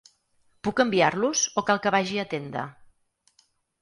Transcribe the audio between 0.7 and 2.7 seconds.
enviar-los o cal que vagi a tenda?